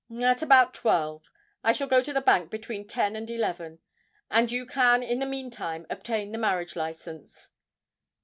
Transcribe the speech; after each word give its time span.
"At 0.23 0.41
about 0.41 0.73
twelve. 0.73 1.29
I 1.63 1.73
shall 1.73 1.85
go 1.85 2.01
to 2.01 2.11
the 2.11 2.21
bank 2.21 2.49
between 2.49 2.87
ten 2.87 3.15
and 3.15 3.29
eleven; 3.29 3.77
and 4.31 4.51
you 4.51 4.65
can 4.65 5.03
in 5.03 5.19
the 5.19 5.27
meantime 5.27 5.85
obtain 5.91 6.31
the 6.31 6.39
marriage 6.39 6.75
license." 6.75 7.49